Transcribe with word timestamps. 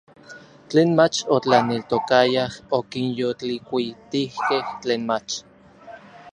Tlen 0.69 0.89
mach 0.97 1.17
otlaneltokayaj 1.35 2.53
okinyoltlikuitijkej 2.77 4.63
tlen 4.81 5.01
mach. 5.09 5.33